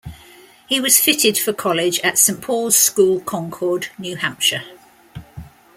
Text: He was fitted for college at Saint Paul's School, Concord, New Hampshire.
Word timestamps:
He 0.67 0.79
was 0.79 0.99
fitted 0.99 1.37
for 1.37 1.53
college 1.53 1.99
at 1.99 2.17
Saint 2.17 2.41
Paul's 2.41 2.75
School, 2.75 3.19
Concord, 3.19 3.89
New 3.99 4.15
Hampshire. 4.15 4.63